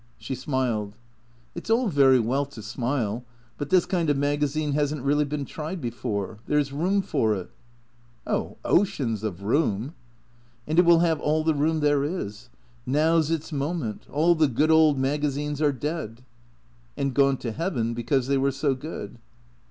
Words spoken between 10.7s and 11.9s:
it will have all the room